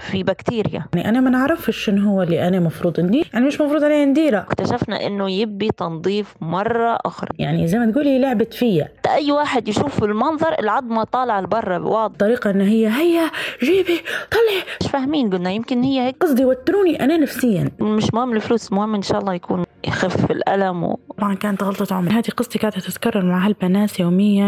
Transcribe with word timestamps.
في 0.00 0.22
بكتيريا. 0.22 0.84
يعني 0.94 1.08
أنا 1.08 1.20
ما 1.20 1.30
نعرفش 1.30 1.76
شنو 1.84 2.10
هو 2.10 2.22
اللي 2.22 2.48
أنا 2.48 2.60
مفروض 2.60 3.00
ندير 3.00 3.30
يعني 3.34 3.46
مش 3.46 3.60
مفروض 3.60 3.84
علي 3.84 4.04
نديره 4.04 4.38
اكتشفنا 4.38 5.06
إنه 5.06 5.30
يبي 5.30 5.70
تنظيف 5.76 6.34
مرة 6.40 6.98
أخرى. 7.04 7.30
يعني 7.38 7.68
زي 7.68 7.78
ما 7.78 7.90
تقولي 7.90 8.18
لعبت 8.18 8.54
فيا. 8.54 8.88
أي 9.06 9.32
واحد 9.32 9.68
يشوف 9.68 10.04
المنظر 10.04 10.58
العظمة 10.58 11.04
طالعة 11.04 11.40
لبرا 11.40 11.78
واضح. 11.78 12.16
طريقة 12.18 12.50
إن 12.50 12.60
هي 12.60 12.88
هيا 12.88 13.30
جيبي 13.62 14.00
طلعي. 14.30 14.62
مش 14.80 14.90
فاهمين 14.90 15.30
قلنا 15.30 15.50
يمكن 15.50 15.82
هي 15.82 16.00
هيك. 16.00 16.16
قصدي 16.20 16.44
وتروني 16.44 17.04
أنا 17.04 17.16
نفسيا. 17.16 17.70
مش 17.80 18.14
مهم 18.14 18.32
الفلوس 18.32 18.72
مهم 18.72 18.94
إن 18.94 19.02
شاء 19.02 19.20
الله 19.20 19.34
يكون 19.34 19.64
يخف 19.84 20.30
الألم 20.30 20.84
و... 20.84 20.98
طبعا 21.18 21.34
كانت 21.34 21.62
غلطة 21.62 21.96
عمري. 21.96 22.14
هذه 22.14 22.30
قصتي 22.36 22.58
قاعدة 22.58 22.80
تتكرر 22.80 23.24
مع 23.24 23.46
هالبنات 23.46 24.00
يوميا 24.00 24.46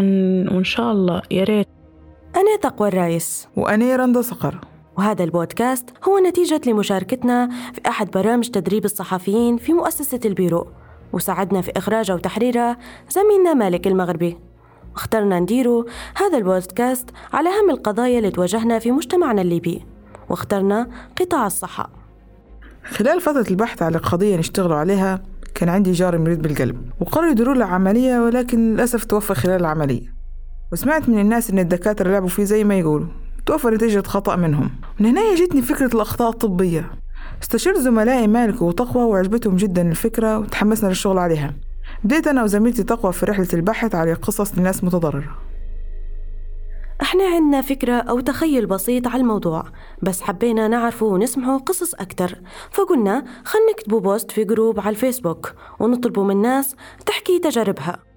وإن 0.53 0.65
شاء 0.65 0.93
الله 0.93 1.23
يا 1.31 1.45
ريت. 1.45 1.69
أنا 2.37 2.57
تقوى 2.63 2.89
الرايس 2.89 3.49
وأنا 3.57 3.97
رندا 3.97 4.23
صقر. 4.23 4.55
وهذا 5.01 5.25
البودكاست 5.25 5.91
هو 6.09 6.19
نتيجة 6.19 6.61
لمشاركتنا 6.67 7.49
في 7.73 7.81
أحد 7.87 8.11
برامج 8.11 8.49
تدريب 8.49 8.85
الصحفيين 8.85 9.57
في 9.57 9.73
مؤسسة 9.73 10.21
البيرو 10.25 10.67
وساعدنا 11.13 11.61
في 11.61 11.73
إخراجه 11.77 12.15
وتحريره 12.15 12.77
زميلنا 13.11 13.55
مالك 13.55 13.87
المغربي. 13.87 14.39
اخترنا 14.95 15.41
نديرو 15.41 15.87
هذا 16.17 16.39
البودكاست 16.39 17.11
على 17.33 17.49
أهم 17.49 17.71
القضايا 17.71 18.19
اللي 18.19 18.31
تواجهنا 18.31 18.79
في 18.79 18.91
مجتمعنا 18.91 19.43
الليبي 19.43 19.87
واخترنا 20.29 20.89
قطاع 21.21 21.47
الصحة. 21.47 21.91
خلال 22.85 23.21
فترة 23.21 23.47
البحث 23.51 23.83
على 23.83 23.99
قضية 23.99 24.37
نشتغلوا 24.37 24.77
عليها 24.77 25.23
كان 25.55 25.69
عندي 25.69 25.93
جاري 25.93 26.19
مريض 26.19 26.43
بالقلب 26.43 26.91
وقرروا 27.01 27.31
يديروا 27.31 27.55
له 27.55 27.65
عملية 27.65 28.21
ولكن 28.21 28.75
للأسف 28.75 29.05
توفى 29.05 29.35
خلال 29.35 29.61
العملية. 29.61 30.15
وسمعت 30.73 31.09
من 31.09 31.19
الناس 31.19 31.51
إن 31.51 31.59
الدكاترة 31.59 32.11
لعبوا 32.11 32.29
فيه 32.29 32.45
زي 32.45 32.65
ما 32.65 32.79
يقولوا. 32.79 33.09
توفى 33.47 33.69
نتيجة 33.69 34.03
خطأ 34.07 34.37
منهم. 34.37 34.71
من 35.01 35.07
هنا 35.07 35.35
جتني 35.35 35.63
فكرة 35.63 35.95
الأخطاء 35.95 36.31
الطبية. 36.31 36.91
استشرت 37.43 37.79
زملائي 37.79 38.27
مالك 38.27 38.63
وتقوى 38.63 39.05
وعجبتهم 39.05 39.57
جدا 39.57 39.91
الفكرة 39.91 40.39
وتحمسنا 40.39 40.89
للشغل 40.89 41.19
عليها. 41.19 41.55
بديت 42.05 42.27
أنا 42.27 42.43
وزميلتي 42.43 42.83
تقوى 42.83 43.13
في 43.13 43.27
رحلة 43.27 43.49
البحث 43.55 43.95
على 43.95 44.13
قصص 44.13 44.59
لناس 44.59 44.85
متضررة. 44.85 45.39
إحنا 47.03 47.25
عندنا 47.25 47.61
فكرة 47.61 47.93
أو 47.93 48.21
تخيل 48.21 48.67
بسيط 48.67 49.09
على 49.09 49.21
الموضوع 49.21 49.65
بس 50.03 50.23
حبينا 50.23 50.69
نعرفه 50.69 51.07
ونسمعه 51.07 51.59
قصص 51.59 51.95
أكتر. 51.95 52.39
فقلنا 52.71 53.25
خلنا 53.45 53.73
نكتبوا 53.73 54.01
post 54.01 54.31
في 54.31 54.45
group 54.45 54.81
على 54.81 54.91
الفيسبوك 54.91 55.53
ونطلبوا 55.81 56.25
من 56.25 56.31
الناس 56.31 56.77
تحكي 57.07 57.39
تجاربها. 57.39 58.10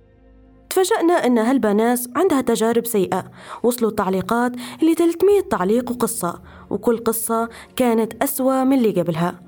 تفاجأنا 0.74 1.14
أن 1.14 1.38
هالبنات 1.38 2.00
عندها 2.16 2.42
تجارب 2.42 2.86
سيئة. 2.86 3.24
وصلوا 3.64 3.90
التعليقات 3.90 4.52
ل 4.82 4.96
300 4.96 5.42
تعليق 5.50 5.92
وقصة 5.92 6.42
وكل 6.70 6.98
قصة 6.98 7.50
كانت 7.76 8.24
أسوأ 8.24 8.64
من 8.64 8.78
اللي 8.78 9.02
قبلها. 9.02 9.42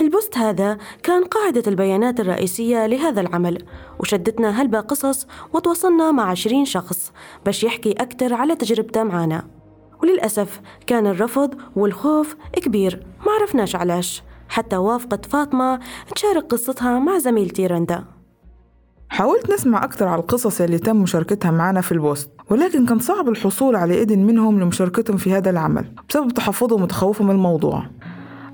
البوست 0.00 0.38
هذا 0.38 0.78
كان 1.02 1.24
قاعدة 1.24 1.62
البيانات 1.66 2.20
الرئيسية 2.20 2.86
لهذا 2.86 3.20
العمل 3.20 3.64
وشدتنا 4.00 4.62
هلبا 4.62 4.80
قصص 4.80 5.26
وتواصلنا 5.52 6.12
مع 6.12 6.30
عشرين 6.30 6.64
شخص 6.64 7.12
باش 7.44 7.64
يحكي 7.64 7.92
أكتر 7.92 8.34
على 8.34 8.56
تجربته 8.56 9.02
معنا. 9.02 9.46
وللأسف 10.02 10.60
كان 10.86 11.06
الرفض 11.06 11.54
والخوف 11.76 12.36
كبير 12.52 13.06
ما 13.26 13.32
عرفناش 13.32 13.76
علاش. 13.76 14.22
حتى 14.48 14.76
وافقت 14.76 15.26
فاطمة 15.26 15.80
تشارك 16.14 16.44
قصتها 16.44 16.98
مع 16.98 17.18
زميلتي 17.18 17.66
رندا. 17.66 18.21
حاولت 19.12 19.52
نسمع 19.52 19.84
أكثر 19.84 20.08
على 20.08 20.20
القصص 20.20 20.60
اللي 20.60 20.78
تم 20.78 20.96
مشاركتها 20.96 21.50
معنا 21.50 21.80
في 21.80 21.92
البوست 21.92 22.30
ولكن 22.50 22.86
كان 22.86 22.98
صعب 22.98 23.28
الحصول 23.28 23.76
على 23.76 24.02
إذن 24.02 24.26
منهم 24.26 24.60
لمشاركتهم 24.60 25.16
في 25.16 25.32
هذا 25.32 25.50
العمل 25.50 25.84
بسبب 26.08 26.30
تحفظهم 26.30 26.82
وتخوفهم 26.82 27.26
من 27.26 27.34
الموضوع. 27.34 27.82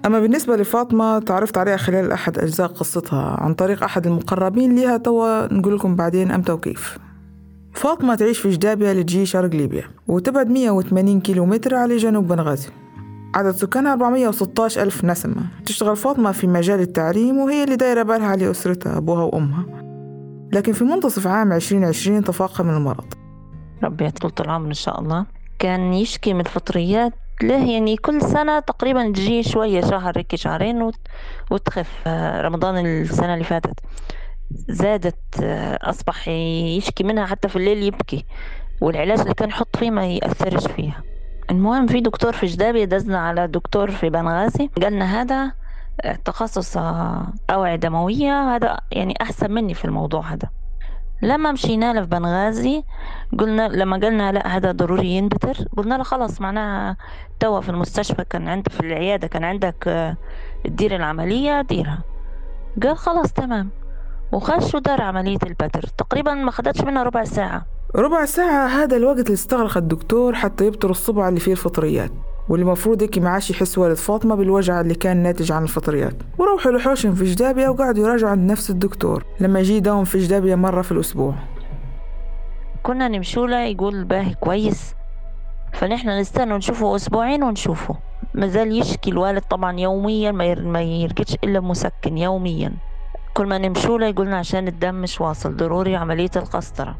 أما 0.06 0.20
بالنسبة 0.20 0.56
لفاطمة 0.56 1.18
تعرفت 1.18 1.58
عليها 1.58 1.76
خلال 1.76 2.12
أحد 2.12 2.38
أجزاء 2.38 2.66
قصتها 2.66 3.36
عن 3.40 3.54
طريق 3.54 3.84
أحد 3.84 4.06
المقربين 4.06 4.74
ليها 4.74 4.96
توا 4.96 5.54
نقول 5.54 5.76
لكم 5.76 5.96
بعدين 5.96 6.30
أمتى 6.30 6.52
وكيف. 6.52 6.98
فاطمة 7.74 8.14
تعيش 8.14 8.38
في 8.38 8.50
جدابيا 8.50 8.94
لتجي 8.94 9.26
شرق 9.26 9.50
ليبيا 9.54 9.84
وتبعد 10.08 10.50
180 10.50 11.20
كيلومتر 11.20 11.74
على 11.74 11.96
جنوب 11.96 12.28
بنغازي. 12.28 12.68
عدد 13.34 13.50
سكانها 13.50 13.92
416 13.92 14.82
ألف 14.82 15.04
نسمة. 15.04 15.42
تشتغل 15.66 15.96
فاطمة 15.96 16.32
في 16.32 16.46
مجال 16.46 16.80
التعليم 16.80 17.38
وهي 17.38 17.64
اللي 17.64 17.76
دايرة 17.76 18.02
بالها 18.02 18.26
على 18.26 18.50
أسرتها 18.50 18.98
أبوها 18.98 19.22
وأمها. 19.22 19.77
لكن 20.52 20.72
في 20.72 20.84
منتصف 20.84 21.26
عام 21.26 21.52
2020 21.52 22.24
تفاقم 22.24 22.70
المرض. 22.70 23.14
ربي 23.82 24.04
يطول 24.06 24.32
العمر 24.40 24.68
إن 24.68 24.72
شاء 24.74 25.00
الله. 25.00 25.26
كان 25.58 25.92
يشكي 25.92 26.34
من 26.34 26.40
الفطريات. 26.40 27.12
له 27.42 27.70
يعني 27.72 27.96
كل 27.96 28.22
سنة 28.22 28.58
تقريبا 28.60 29.08
تجي 29.12 29.42
شوية 29.42 29.80
شهر 29.80 30.18
هيك 30.18 30.34
شهرين 30.34 30.82
وت- 30.82 31.06
وتخف. 31.50 31.90
آه، 32.06 32.42
رمضان 32.42 32.86
السنة 32.86 33.32
اللي 33.34 33.44
فاتت 33.44 33.80
زادت 34.68 35.16
آه، 35.42 35.78
أصبح 35.82 36.28
يشكي 36.28 37.04
منها 37.04 37.26
حتى 37.26 37.48
في 37.48 37.56
الليل 37.56 37.82
يبكي. 37.82 38.24
والعلاج 38.80 39.20
اللي 39.20 39.34
كان 39.34 39.48
يحط 39.48 39.76
فيه 39.76 39.90
ما 39.90 40.06
يأثرش 40.06 40.66
فيها. 40.66 41.02
المهم 41.50 41.86
في 41.86 42.00
دكتور 42.00 42.32
في 42.32 42.46
جدابي 42.46 42.86
دزنا 42.86 43.18
على 43.18 43.46
دكتور 43.46 43.90
في 43.90 44.10
بنغازي. 44.10 44.70
قالنا 44.82 45.20
هذا 45.22 45.52
تخصص 46.24 46.76
أوعية 47.50 47.76
دموية. 47.76 48.54
هذا 48.56 48.80
يعني 48.92 49.14
أحسن 49.22 49.52
مني 49.52 49.74
في 49.74 49.84
الموضوع 49.84 50.20
هذا. 50.20 50.48
لما 51.22 51.52
مشينا 51.52 51.92
له 51.92 52.00
في 52.00 52.06
بنغازي 52.06 52.84
قلنا 53.38 53.68
لما 53.68 53.96
قلنا 53.96 54.32
لا 54.32 54.56
هذا 54.56 54.72
ضروري 54.72 55.08
ينبتر 55.08 55.56
قلنا 55.76 55.94
له 55.94 56.02
خلاص 56.02 56.40
معناها 56.40 56.96
توا 57.40 57.60
في 57.60 57.68
المستشفى 57.68 58.24
كان 58.24 58.48
عندك 58.48 58.72
في 58.72 58.80
العيادة 58.80 59.26
كان 59.26 59.44
عندك 59.44 59.88
آه، 59.88 60.16
تدير 60.64 60.96
العملية 60.96 61.62
ديرها. 61.62 62.02
قال 62.82 62.96
خلاص 62.96 63.32
تمام. 63.32 63.70
وخش 64.32 64.74
ودار 64.74 65.02
عملية 65.02 65.38
البتر. 65.46 65.82
تقريبا 65.82 66.34
ما 66.34 66.50
خدتش 66.50 66.80
منها 66.80 67.02
ربع 67.02 67.24
ساعة. 67.24 67.66
ربع 67.94 68.24
ساعة 68.24 68.66
هذا 68.66 68.96
الوقت 68.96 69.18
اللي 69.18 69.34
استغرق 69.34 69.76
الدكتور 69.76 70.34
حتى 70.34 70.66
يبتر 70.66 70.90
الصبع 70.90 71.28
اللي 71.28 71.40
فيه 71.40 71.52
الفطريات. 71.52 72.10
واللي 72.48 72.66
المفروض 72.66 73.02
هيك 73.02 73.18
ما 73.18 73.30
عادش 73.30 73.50
يحس 73.50 73.78
والد 73.78 73.96
فاطمة 73.96 74.34
بالوجع 74.34 74.80
اللي 74.80 74.94
كان 74.94 75.16
ناتج 75.16 75.52
عن 75.52 75.62
الفطريات. 75.62 76.14
وروحوا 76.38 76.72
لحوشهم 76.72 77.14
في 77.14 77.24
جدابيا 77.24 77.68
وقعدوا 77.68 78.08
يراجعوا 78.08 78.30
عند 78.32 78.50
نفس 78.50 78.70
الدكتور. 78.70 79.24
لما 79.40 79.60
يجي 79.60 79.76
يداوم 79.76 80.04
في 80.04 80.18
جدابيا 80.18 80.56
مرة 80.56 80.82
في 80.82 80.92
الأسبوع. 80.92 81.34
كنا 82.82 83.08
نمشوا 83.08 83.46
له 83.46 83.64
يقول 83.64 84.04
باهي 84.04 84.34
كويس. 84.34 84.94
فنحن 85.72 86.08
نستنى 86.08 86.54
نشوفه 86.54 86.96
أسبوعين 86.96 87.42
ونشوفه. 87.42 87.96
مازال 88.34 88.78
يشكي 88.80 89.10
الوالد 89.10 89.42
طبعا 89.42 89.80
يوميا 89.80 90.30
ما 90.32 90.44
ير- 90.44 90.64
ما 90.66 90.82
يرقدش 90.82 91.34
إلا 91.44 91.60
مسكن 91.60 92.18
يوميا. 92.18 92.72
كل 93.34 93.46
ما 93.46 93.58
نمشوا 93.58 93.98
له 93.98 94.06
يقولنا 94.06 94.38
عشان 94.38 94.68
الدم 94.68 94.94
مش 94.94 95.20
واصل 95.20 95.56
ضروري 95.56 95.96
عملية 95.96 96.30
القسطرة. 96.36 96.96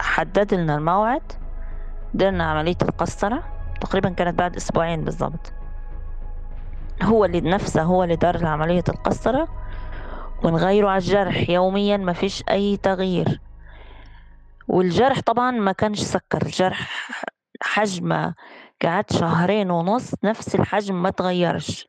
حدد 0.00 0.54
لنا 0.54 0.76
الموعد. 0.76 1.22
درنا 2.14 2.44
عملية 2.44 2.76
القسطرة. 2.82 3.42
تقريبا 3.82 4.08
كانت 4.08 4.38
بعد 4.38 4.56
أسبوعين 4.56 5.04
بالضبط. 5.04 5.52
هو 7.02 7.24
اللي 7.24 7.40
نفسه 7.40 7.82
هو 7.82 8.04
اللي 8.04 8.16
دار 8.16 8.46
عملية 8.46 8.84
القسطرة 8.88 9.48
ونغيره 10.44 10.88
على 10.88 10.98
الجرح. 10.98 11.50
يوميا 11.50 11.96
ما 11.96 12.12
فيش 12.12 12.44
أي 12.50 12.76
تغيير. 12.76 13.40
والجرح 14.68 15.20
طبعا 15.20 15.50
ما 15.50 15.72
كانش 15.72 16.00
سكر. 16.00 16.42
الجرح 16.42 17.08
حجمه 17.62 18.34
قعد 18.82 19.10
شهرين 19.10 19.70
ونص 19.70 20.14
نفس 20.24 20.54
الحجم 20.54 21.02
ما 21.02 21.10
تغيرش. 21.10 21.88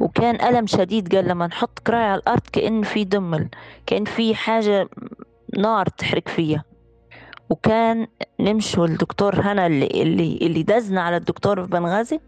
وكان 0.00 0.48
ألم 0.48 0.66
شديد 0.66 1.14
قال 1.14 1.28
لما 1.28 1.46
نحط 1.46 1.78
كراعي 1.78 2.04
على 2.04 2.20
الأرض 2.20 2.42
كأن 2.52 2.82
في 2.82 3.04
دمل 3.04 3.48
كأن 3.86 4.04
في 4.04 4.34
حاجة 4.34 4.88
نار 5.58 5.86
تحرق 5.86 6.28
فيها 6.28 6.64
وكان 7.50 8.06
نمشوا 8.40 8.86
الدكتور 8.86 9.40
هنا 9.40 9.66
اللي 9.66 9.86
اللي 9.86 10.38
اللي 10.42 10.62
دزنا 10.62 11.02
على 11.02 11.16
الدكتور 11.16 11.62
في 11.62 11.70
بنغازي 11.70 12.20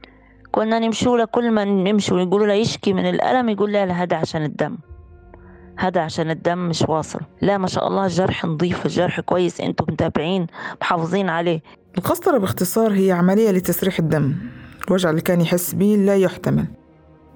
كنا 0.53 0.79
نمشوا 0.79 1.19
له 1.19 1.25
كل 1.25 1.51
ما 1.51 1.65
نمشوا 1.65 2.21
يقولوا 2.21 2.47
له 2.47 2.53
يشكي 2.53 2.93
من 2.93 3.07
الألم 3.07 3.49
يقول 3.49 3.73
لا 3.73 3.93
هذا 3.93 4.17
عشان 4.17 4.45
الدم. 4.45 4.79
هذا 5.79 6.01
عشان 6.01 6.31
الدم 6.31 6.59
مش 6.59 6.83
واصل. 6.83 7.21
لا 7.43 7.59
ما 7.59 7.67
شاء 7.67 7.89
الله 7.89 8.07
الجرح 8.07 8.45
نظيف 8.45 8.87
الجرح 8.87 9.21
كويس 9.21 9.61
أنتم 9.61 9.85
متابعين 9.89 10.47
محافظين 10.81 11.29
عليه. 11.29 11.63
القسطرة 11.99 12.39
باختصار 12.39 12.93
هي 12.93 13.13
عملية 13.13 13.51
لتسريح 13.51 13.99
الدم. 13.99 14.35
الوجع 14.89 15.11
اللي 15.11 15.21
كان 15.21 15.41
يحس 15.41 15.75
بيه 15.75 15.97
لا 15.97 16.17
يحتمل. 16.17 16.67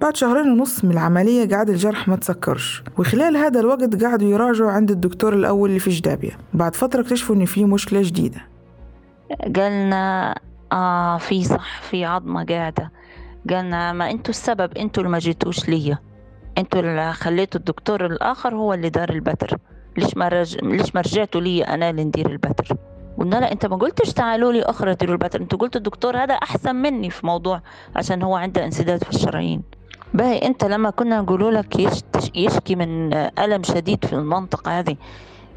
بعد 0.01 0.17
شهرين 0.17 0.51
ونص 0.53 0.85
من 0.85 0.91
العملية 0.91 1.49
قعد 1.49 1.71
الجرح 1.71 2.09
ما 2.09 2.17
تسكرش 2.17 2.83
وخلال 2.99 3.37
هذا 3.37 3.61
الوقت 3.61 4.05
قعدوا 4.05 4.29
يراجعوا 4.29 4.71
عند 4.71 4.91
الدكتور 4.91 5.35
الأول 5.35 5.69
اللي 5.69 5.81
في 5.81 5.91
جدابيا 5.91 6.31
بعد 6.55 6.77
فترة 6.77 7.01
اكتشفوا 7.01 7.37
إن 7.37 7.45
في 7.45 7.65
مشكلة 7.65 8.03
جديدة. 8.03 8.41
قالنا 9.57 10.35
آه 10.73 11.19
في 11.19 11.45
صح 11.45 11.83
في 11.83 12.05
عظمة 12.05 12.45
قاعدة. 12.45 12.93
قالنا 13.51 13.93
ما 13.93 14.11
أنتوا 14.11 14.31
السبب 14.31 14.79
أنتوا 14.79 15.03
اللي 15.03 15.13
ما 15.13 15.19
جيتوش 15.19 15.69
ليا. 15.69 15.99
أنتوا 16.59 16.81
اللي 16.81 17.13
خليتوا 17.13 17.61
الدكتور 17.61 18.07
الآخر 18.07 18.55
هو 18.55 18.75
اللي 18.75 18.91
دار 18.91 19.11
البتر. 19.11 19.59
ليش 19.97 20.17
ما 20.17 20.29
رج... 20.29 20.57
ليش 20.63 20.95
ما 20.95 21.01
رجعتوا 21.01 21.41
لي 21.41 21.63
أنا 21.63 21.91
اللي 21.91 22.05
ندير 22.05 22.31
البتر؟ 22.31 22.77
قلنا 23.19 23.37
لا 23.37 23.53
أنت 23.53 23.67
ما 23.67 23.77
قلتش 23.77 24.13
تعالوا 24.13 24.53
لي 24.53 24.63
أخرى 24.63 24.95
ديروا 24.95 25.15
البتر. 25.15 25.41
انت 25.41 25.55
قلت 25.55 25.77
الدكتور 25.77 26.17
هذا 26.17 26.35
أحسن 26.35 26.77
مني 26.77 27.11
في 27.11 27.27
موضوع 27.27 27.63
عشان 27.97 28.23
هو 28.23 28.37
عنده 28.37 28.65
انسداد 28.65 29.05
في 29.05 29.11
الشرايين. 29.11 29.63
باهي 30.15 30.39
انت 30.39 30.65
لما 30.65 30.91
كنا 30.91 31.21
نقولوا 31.21 31.51
لك 31.51 31.77
يشكي 32.35 32.75
من 32.75 33.15
ألم 33.15 33.63
شديد 33.63 34.05
في 34.05 34.13
المنطقة 34.13 34.79
هذه 34.79 34.97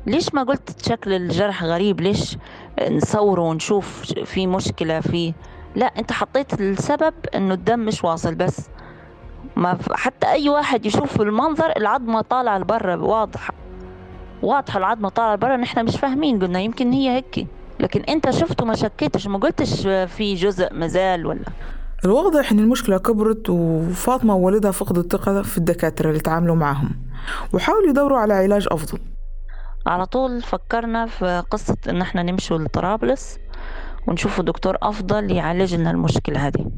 ليش 0.07 0.33
ما 0.33 0.43
قلت 0.43 0.85
شكل 0.89 1.13
الجرح 1.13 1.63
غريب؟ 1.63 2.01
ليش 2.01 2.37
نصوره 2.91 3.41
ونشوف 3.41 4.01
في 4.25 4.47
مشكلة 4.47 4.99
فيه 4.99 5.33
لا 5.75 5.85
انت 5.85 6.11
حطيت 6.11 6.61
السبب 6.61 7.13
إنه 7.35 7.53
الدم 7.53 7.79
مش 7.79 8.03
واصل 8.03 8.35
بس. 8.35 8.69
ما 9.55 9.77
حتى 9.91 10.27
أي 10.27 10.49
واحد 10.49 10.85
يشوف 10.85 11.21
المنظر 11.21 11.73
العظمة 11.77 12.21
طالعة 12.21 12.57
لبرا 12.57 12.95
واضحة. 12.95 13.53
واضحة 14.41 14.77
العظمة 14.77 15.09
طالعة 15.09 15.33
لبرا 15.35 15.57
نحن 15.57 15.85
مش 15.85 15.97
فاهمين 15.97 16.39
قلنا 16.39 16.59
يمكن 16.59 16.91
هي 16.91 17.09
هيك 17.15 17.47
لكن 17.79 18.01
انت 18.01 18.29
شفته 18.29 18.65
ما 18.65 18.75
شكيتش 18.75 19.27
ما 19.27 19.37
قلتش 19.37 19.81
في 19.87 20.33
جزء 20.35 20.73
مازال 20.73 21.25
ولا؟ 21.25 21.45
الواضح 22.05 22.51
إن 22.51 22.59
المشكلة 22.59 22.97
كبرت 22.97 23.49
وفاطمة 23.49 24.35
ووالدها 24.35 24.71
فقدوا 24.71 25.03
الثقة 25.03 25.41
في 25.41 25.57
الدكاترة 25.57 26.09
اللي 26.09 26.19
تعاملوا 26.19 26.55
معهم 26.55 26.91
وحاولوا 27.53 27.89
يدوروا 27.89 28.17
على 28.19 28.33
علاج 28.33 28.67
أفضل. 28.71 28.99
على 29.87 30.05
طول 30.05 30.41
فكرنا 30.41 31.05
في 31.05 31.43
قصة 31.51 31.77
إن 31.89 32.01
إحنا 32.01 32.23
نمشوا 32.23 32.57
لطرابلس 32.57 33.37
ونشوفوا 34.07 34.43
دكتور 34.43 34.77
أفضل 34.81 35.31
يعالج 35.31 35.75
لنا 35.75 35.91
المشكلة 35.91 36.47
هذه. 36.47 36.71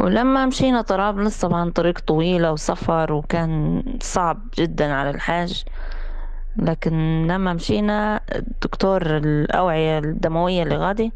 ولما 0.00 0.46
مشينا 0.46 0.82
طرابلس 0.82 1.40
طبعا 1.40 1.70
طريق 1.70 1.98
طويلة 2.00 2.52
وسفر 2.52 3.12
وكان 3.12 3.82
صعب 4.00 4.40
جدا 4.58 4.92
على 4.92 5.10
الحاج 5.10 5.64
لكن 6.56 7.26
لما 7.26 7.52
مشينا 7.52 8.20
الدكتور 8.34 9.16
الأوعية 9.16 9.98
الدموية 9.98 10.62
اللي 10.62 10.76
غادي 10.76 11.12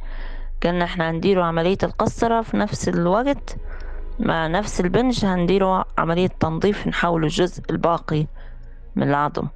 قالنا 0.64 0.84
إحنا 0.84 1.10
هنديروا 1.10 1.44
عملية 1.44 1.78
القسطرة 1.82 2.42
في 2.42 2.56
نفس 2.56 2.88
الوقت 2.88 3.56
مع 4.18 4.46
نفس 4.46 4.80
البنج 4.80 5.24
هنديروا 5.24 5.82
عملية 5.98 6.26
تنظيف 6.40 6.86
نحول 6.86 7.24
الجزء 7.24 7.62
الباقي 7.70 8.26
من 8.96 9.08
العظم. 9.08 9.48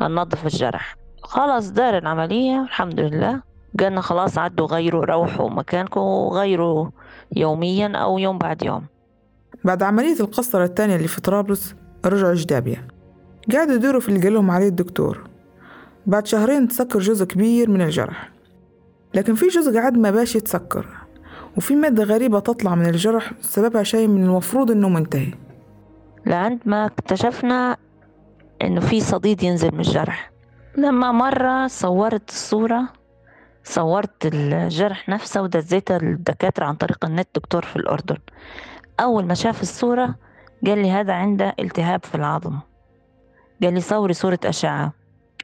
هننظف 0.00 0.46
الجرح. 0.46 0.96
خلاص 1.22 1.70
دار 1.70 1.98
العملية 1.98 2.62
الحمد 2.62 3.00
لله. 3.00 3.42
قالنا 3.80 4.00
خلاص 4.00 4.38
عدوا 4.38 4.66
غيروا 4.66 5.04
روحوا 5.04 5.50
مكانكم 5.50 6.00
وغيروا 6.00 6.90
يوميا 7.36 7.96
أو 7.96 8.18
يوم 8.18 8.38
بعد 8.38 8.62
يوم. 8.62 8.86
بعد 9.64 9.82
عملية 9.82 10.20
القسطرة 10.20 10.64
التانية 10.64 10.96
اللي 10.96 11.08
في 11.08 11.20
طرابلس 11.20 11.74
رجعوا 12.06 12.34
جدابية. 12.34 12.88
قعدوا 13.52 13.74
يدوروا 13.74 14.00
في 14.00 14.08
اللي 14.08 14.20
قالهم 14.20 14.50
عليه 14.50 14.68
الدكتور. 14.68 15.30
بعد 16.06 16.26
شهرين 16.26 16.68
تسكر 16.68 16.98
جزء 16.98 17.24
كبير 17.24 17.70
من 17.70 17.82
الجرح. 17.82 18.31
لكن 19.14 19.34
في 19.34 19.48
جزء 19.48 19.80
قعد 19.80 19.98
ما 19.98 20.10
باش 20.10 20.36
يتسكر 20.36 20.86
وفي 21.56 21.76
مادة 21.76 22.04
غريبة 22.04 22.40
تطلع 22.40 22.74
من 22.74 22.86
الجرح 22.86 23.32
سببها 23.40 23.82
شيء 23.82 24.08
من 24.08 24.24
المفروض 24.24 24.70
إنه 24.70 24.88
منتهي. 24.88 25.34
لعند 26.26 26.60
ما 26.64 26.86
اكتشفنا 26.86 27.76
إنه 28.62 28.80
في 28.80 29.00
صديد 29.00 29.42
ينزل 29.42 29.72
من 29.72 29.80
الجرح. 29.80 30.32
لما 30.76 31.12
مرة 31.12 31.66
صورت 31.66 32.28
الصورة 32.28 32.88
صورت 33.64 34.26
الجرح 34.26 35.08
نفسه 35.08 35.42
ودزيتها 35.42 35.98
للدكاترة 35.98 36.64
عن 36.64 36.74
طريق 36.74 37.04
النت 37.04 37.28
دكتور 37.34 37.64
في 37.64 37.76
الأردن. 37.76 38.16
أول 39.00 39.24
ما 39.24 39.34
شاف 39.34 39.62
الصورة 39.62 40.14
قال 40.66 40.78
لي 40.78 40.90
هذا 40.90 41.12
عنده 41.12 41.54
التهاب 41.60 42.04
في 42.04 42.14
العظم. 42.14 42.58
قال 43.62 43.74
لي 43.74 43.80
صوري 43.80 44.12
صورة 44.12 44.38
أشعة 44.44 44.92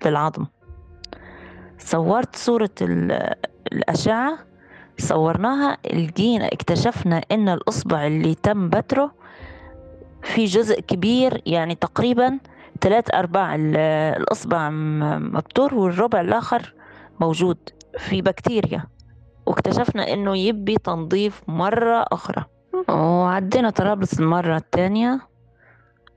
للعظم. 0.06 0.46
صورت 1.78 2.36
صورة 2.36 2.70
الأشعة 3.72 4.38
صورناها 4.98 5.76
لقينا 5.94 6.46
اكتشفنا 6.46 7.22
إن 7.32 7.48
الإصبع 7.48 8.06
اللي 8.06 8.34
تم 8.34 8.68
بتره 8.68 9.14
في 10.22 10.44
جزء 10.44 10.80
كبير 10.80 11.42
يعني 11.46 11.74
تقريبا 11.74 12.38
ثلاث 12.80 13.14
أرباع 13.14 13.54
ال- 13.54 13.76
الإصبع 14.20 14.70
مبتور 14.70 15.74
والربع 15.74 16.20
الآخر 16.20 16.74
موجود 17.20 17.56
في 17.98 18.22
بكتيريا. 18.22 18.84
واكتشفنا 19.46 20.12
إنه 20.12 20.36
يبي 20.36 20.74
تنظيف 20.78 21.42
مرة 21.48 22.04
أخرى. 22.12 22.44
وعدينا 22.88 23.70
طرابلس 23.70 24.20
المرة 24.20 24.56
الثانية 24.56 25.20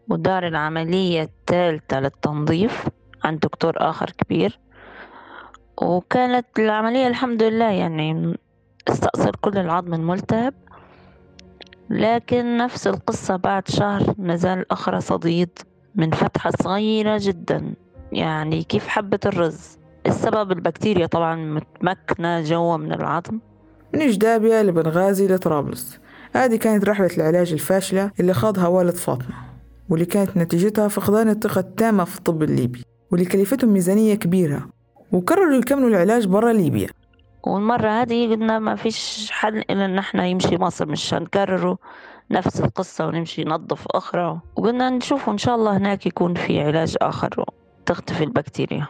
ودار 0.10 0.48
العملية 0.48 1.22
الثالثة 1.24 2.00
للتنظيف 2.00 2.88
عند 3.24 3.40
دكتور 3.40 3.74
آخر 3.78 4.10
كبير. 4.10 4.60
وكانت 5.82 6.46
العملية 6.60 7.08
الحمد 7.08 7.44
لله 7.44 7.72
يعني 7.72 8.38
استأصل 8.88 9.32
كل 9.32 9.58
العظم 9.58 9.94
الملتهب 9.94 10.54
لكن 11.90 12.58
نفس 12.58 12.88
القصة 12.88 13.36
بعد 13.36 13.68
شهر 13.68 14.16
نزل 14.20 14.66
أخرى 14.72 15.02
صديد 15.02 15.50
من 15.96 16.12
فتحة 16.12 16.52
صغيرة 16.64 17.18
جدا. 17.22 17.74
يعني 18.12 18.64
كيف 18.64 18.88
حبة 18.88 19.20
الرز؟ 19.26 19.78
السبب 20.06 20.52
البكتيريا 20.52 21.06
طبعا 21.06 21.36
متمكنة 21.36 22.42
جوا 22.42 22.78
من 22.78 22.94
العظم. 22.94 23.40
من 23.94 24.08
جدابية 24.08 24.62
لبنغازي 24.62 25.28
لطرابلس. 25.28 26.00
هذه 26.34 26.56
كانت 26.56 26.86
رحلة 26.86 27.10
العلاج 27.18 27.54
الفاشلة 27.54 28.12
اللي 28.20 28.34
خاضها 28.34 28.68
والد 28.68 28.96
فاطمة 28.96 29.36
واللي 29.90 30.06
كانت 30.06 30.38
نتيجتها 30.38 30.88
فقدان 30.88 31.30
الثقة 31.30 31.60
التامة 31.60 32.04
في 32.04 32.18
الطب 32.18 32.44
الليبي 32.44 32.84
واللي 33.12 33.26
كلفتهم 33.26 33.74
ميزانية 33.74 34.16
كبيرة. 34.16 34.81
وقرروا 35.12 35.56
يكملوا 35.56 35.90
العلاج 35.90 36.28
برا 36.28 36.54
ليبيا. 36.54 36.90
والمرة 37.44 37.90
هذه 37.90 38.30
قلنا 38.30 38.60
ما 38.60 38.76
فيش 38.76 39.32
حل 39.32 39.58
إلا 39.58 39.86
إن 39.86 39.98
إحنا 39.98 40.26
يمشي 40.28 40.58
مصر 40.58 40.86
مش 40.86 41.14
هنكرره 41.14 41.78
نفس 42.32 42.62
القصة 42.62 43.08
ونمشي 43.08 43.44
ننظف 43.44 43.88
أخرى. 43.92 44.40
وقلنا 44.56 44.90
نشوف 44.90 45.30
إن 45.30 45.38
شاء 45.38 45.56
الله 45.56 45.78
هناك 45.78 46.06
يكون 46.06 46.34
في 46.34 46.62
علاج 46.62 46.96
آخر 47.02 47.46
تختفي 47.86 48.24
البكتيريا. 48.24 48.88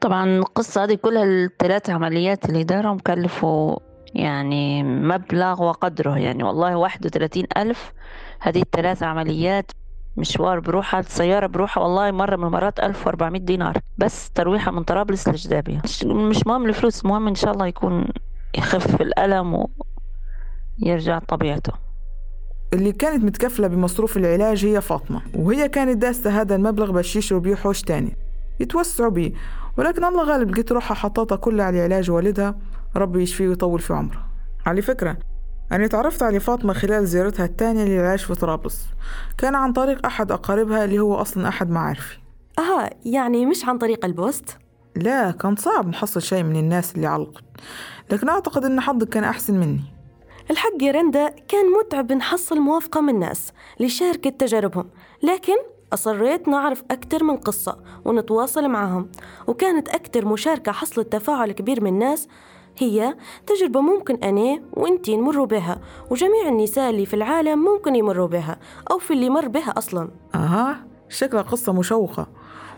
طبعا 0.00 0.24
القصة 0.38 0.84
هذه 0.84 0.94
كلها 0.94 1.24
الثلاث 1.24 1.90
عمليات 1.90 2.48
اللي 2.48 2.64
دارهم 2.64 2.98
كلفوا 2.98 3.76
يعني 4.14 4.82
مبلغ 4.82 5.62
وقدره. 5.62 6.18
يعني 6.18 6.44
والله 6.44 6.76
واحد 6.76 7.06
وثلاثين 7.06 7.46
ألف 7.56 7.92
هذه 8.40 8.62
الثلاث 8.62 9.02
عمليات 9.02 9.70
مشوار 10.16 10.60
بروحها 10.60 11.00
السيارة 11.00 11.46
بروحها 11.46 11.82
والله 11.82 12.10
مرة 12.10 12.36
من 12.36 12.44
المرات 12.44 12.80
ألف 12.80 13.06
وأربعمية 13.06 13.40
دينار. 13.40 13.78
بس 13.98 14.30
ترويحة 14.30 14.70
من 14.70 14.82
طرابلس 14.82 15.28
لجدابية. 15.28 15.82
مش- 16.04 16.46
مهم 16.46 16.66
الفلوس 16.66 17.04
المهم 17.04 17.28
إن 17.28 17.34
شاء 17.34 17.52
الله 17.52 17.66
يكون 17.66 18.06
يخف 18.58 19.00
الألم 19.00 19.66
ويرجع 20.82 21.18
طبيعته. 21.18 21.72
اللي 22.72 22.92
كانت 22.92 23.24
متكفلة 23.24 23.66
بمصروف 23.68 24.16
العلاج 24.16 24.64
هي 24.66 24.80
فاطمة 24.80 25.22
وهي 25.34 25.68
كانت 25.68 25.96
داسة 25.96 26.40
هذا 26.40 26.54
المبلغ 26.56 26.90
باش 26.92 27.16
يشروا 27.16 27.40
بيه 27.40 27.54
حوش 27.54 27.82
تاني. 27.82 28.16
يتوسعوا 28.60 29.10
بيه 29.10 29.32
ولكن 29.78 30.04
الله 30.04 30.24
غالب 30.24 30.50
لقيت 30.50 30.72
روحها 30.72 30.94
حطاطها 30.94 31.36
كلها 31.36 31.66
على 31.66 31.80
علاج 31.82 32.10
والدها 32.10 32.54
ربي 32.96 33.22
يشفيه 33.22 33.48
ويطول 33.48 33.80
في 33.80 33.92
عمره. 33.94 34.26
على 34.66 34.82
فكرة 34.82 35.16
أنا 35.72 35.86
تعرفت 35.86 36.22
على 36.22 36.40
فاطمة 36.40 36.72
خلال 36.72 37.06
زيارتها 37.06 37.44
التانية 37.46 37.84
للعلاج 37.84 38.18
في 38.18 38.34
طرابلس. 38.34 38.86
كان 39.38 39.54
عن 39.54 39.72
طريق 39.72 40.06
أحد 40.06 40.32
أقاربها 40.32 40.84
اللي 40.84 40.98
هو 40.98 41.14
أصلا 41.14 41.48
أحد 41.48 41.70
معارفي. 41.70 42.18
آه 42.58 42.90
يعني 43.04 43.46
مش 43.46 43.64
عن 43.64 43.78
طريق 43.78 44.04
البوست؟ 44.04 44.58
لا 44.96 45.30
كان 45.30 45.56
صعب 45.56 45.88
نحصل 45.88 46.22
شيء 46.22 46.42
من 46.42 46.56
الناس 46.56 46.94
اللي 46.94 47.06
علقت. 47.06 47.44
لكن 48.10 48.28
أعتقد 48.28 48.64
أن 48.64 48.80
حظك 48.80 49.08
كان 49.08 49.24
أحسن 49.24 49.60
مني. 49.60 49.80
الحق 50.50 50.82
يا 50.82 50.92
رندا 50.92 51.28
كان 51.28 51.64
متعب 51.80 52.12
نحصل 52.12 52.60
موافقة 52.60 53.00
من 53.00 53.18
ناس 53.18 53.52
لشاركة 53.80 54.30
تجاربهم. 54.30 54.90
لكن 55.22 55.56
أصريت 55.92 56.48
نعرف 56.48 56.82
أكتر 56.90 57.24
من 57.24 57.36
قصة 57.36 57.78
ونتواصل 58.04 58.68
معهم. 58.68 59.08
وكانت 59.46 59.88
أكتر 59.88 60.26
مشاركة 60.26 60.72
حصلت 60.72 61.12
تفاعل 61.12 61.52
كبير 61.52 61.80
من 61.84 61.90
الناس 61.90 62.28
هي 62.78 63.16
تجربة 63.46 63.80
ممكن 63.80 64.14
أنا 64.14 64.62
وإنتي 64.72 65.16
نمروا 65.16 65.46
بها 65.46 65.80
وجميع 66.10 66.48
النساء 66.48 66.90
اللي 66.90 67.06
في 67.06 67.14
العالم 67.14 67.58
ممكن 67.58 67.96
يمروا 67.96 68.26
بها 68.26 68.58
أو 68.90 68.98
في 68.98 69.12
اللي 69.12 69.30
مر 69.30 69.48
بها 69.48 69.70
أصلاً. 69.78 70.10
أها 70.34 70.86
شكلها 71.08 71.42
قصة 71.42 71.72
مشوقة. 71.72 72.26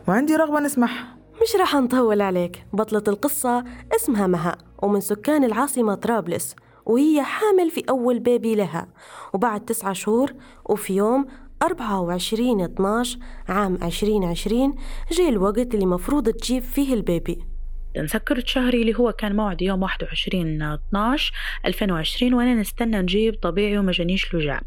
وعندي 0.09 0.37
رغبة 0.37 0.61
نسمعها 0.61 1.17
مش 1.43 1.57
راح 1.57 1.75
نطول 1.77 2.21
عليك. 2.21 2.67
بطلة 2.73 3.03
القصة 3.09 3.65
اسمها 3.97 4.27
مها 4.27 4.59
ومن 4.83 5.01
سكان 5.01 5.45
العاصمة 5.45 5.95
طرابلس 5.95 6.57
وهي 6.87 7.23
حامل 7.23 7.71
في 7.71 7.85
أول 7.91 8.19
بيبي 8.19 8.55
لها. 8.55 8.89
وبعد 9.35 9.61
تسعة 9.65 9.93
شهور 9.93 10.33
وفي 10.65 10.97
يوم 10.97 11.27
24 11.63 12.61
12 12.61 13.19
عام 13.49 13.79
2020 13.83 14.75
جاء 15.13 15.29
الوقت 15.29 15.75
اللي 15.75 15.87
مفروض 15.87 16.29
تجيب 16.29 16.63
فيه 16.63 16.95
البيبي. 16.95 17.52
نسكرت 17.97 18.47
شهري 18.47 18.83
اللي 18.83 18.95
هو 18.99 19.13
كان 19.13 19.37
موعد 19.37 19.63
يوم 19.63 19.83
21 19.83 20.63
12 20.63 21.33
2020 21.67 22.35
وأنا 22.35 22.55
نستنى 22.55 22.99
نجيب 22.99 23.35
طبيعي 23.35 23.79
وما 23.79 23.93
جانيش 23.93 24.35
لجاع 24.35 24.61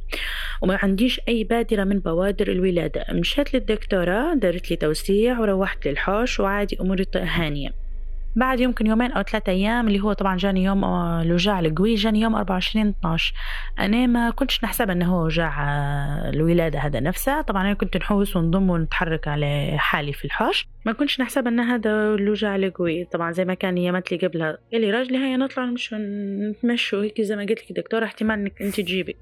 وما 0.61 0.79
عنديش 0.83 1.21
أي 1.27 1.43
بادرة 1.43 1.83
من 1.83 1.99
بوادر 1.99 2.47
الولادة. 2.47 3.05
مشيت 3.11 3.53
للدكتورة 3.53 4.33
دارت 4.33 4.71
لي 4.71 4.77
توسيع 4.77 5.39
وروحت 5.39 5.87
للحوش 5.87 6.39
وعادي 6.39 6.77
أموري 6.81 7.05
هانية. 7.15 7.84
بعد 8.35 8.59
يمكن 8.59 8.87
يومين 8.87 9.11
أو 9.11 9.23
ثلاثة 9.23 9.51
أيام 9.51 9.87
اللي 9.87 9.99
هو 9.99 10.13
طبعا 10.13 10.37
جاني 10.37 10.63
يوم 10.63 10.83
آه، 10.83 11.21
الوجاع 11.21 11.59
القوي 11.59 11.95
جاني 11.95 12.21
يوم 12.21 12.35
24 12.35 12.87
12 12.87 13.33
أنا 13.79 14.07
ما 14.07 14.29
كنتش 14.29 14.63
نحسب 14.63 14.89
أنه 14.89 15.05
هو 15.05 15.25
وجاع 15.25 15.63
آه، 15.63 16.29
الولادة 16.29 16.79
هذا 16.79 16.99
نفسه 16.99 17.41
طبعا 17.41 17.61
أنا 17.61 17.73
كنت 17.73 17.97
نحوس 17.97 18.35
ونضم 18.35 18.69
ونتحرك 18.69 19.27
على 19.27 19.73
حالي 19.77 20.13
في 20.13 20.25
الحوش. 20.25 20.67
ما 20.85 20.93
كنتش 20.93 21.21
نحسب 21.21 21.47
أن 21.47 21.59
هذا 21.59 22.13
الوجاع 22.13 22.55
القوي 22.55 23.05
طبعا 23.05 23.31
زي 23.31 23.45
ما 23.45 23.53
كان 23.53 23.77
يامت 23.77 24.11
لي 24.11 24.27
قبلها. 24.27 24.57
قال 24.71 24.81
لي 24.81 24.91
راجلي 24.91 25.17
هيا 25.17 25.37
نطلع 25.37 25.65
نمشي 25.65 25.95
نتمشوا 25.95 27.03
هيك 27.03 27.21
زي 27.21 27.35
ما 27.35 27.41
قلت 27.41 27.71
لك 27.71 27.77
دكتورة 27.77 28.05
احتمال 28.05 28.39
إنك 28.39 28.61
أنت 28.61 28.75
تجيبي. 28.75 29.15